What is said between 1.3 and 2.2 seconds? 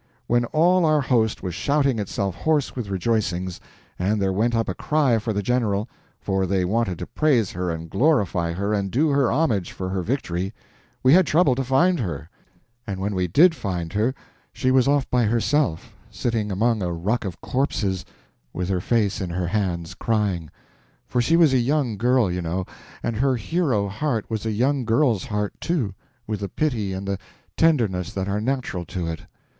was shouting